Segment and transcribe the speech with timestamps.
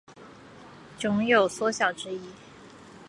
[0.97, 2.21] 酉有缩小之意。